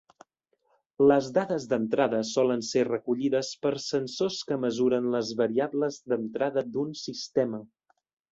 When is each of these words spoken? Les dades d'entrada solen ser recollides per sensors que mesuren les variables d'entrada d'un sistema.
Les 1.09 1.27
dades 1.35 1.67
d'entrada 1.73 2.21
solen 2.29 2.63
ser 2.69 2.85
recollides 2.87 3.51
per 3.65 3.73
sensors 3.85 4.39
que 4.51 4.57
mesuren 4.63 5.07
les 5.17 5.31
variables 5.43 6.01
d'entrada 6.15 6.65
d'un 6.73 6.97
sistema. 7.05 7.61